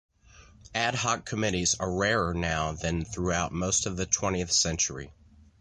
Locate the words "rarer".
1.93-2.33